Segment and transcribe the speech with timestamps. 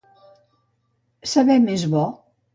[1.33, 2.09] Saber més bo.